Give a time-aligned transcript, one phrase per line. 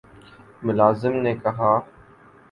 [0.63, 1.71] ملازم نے کہا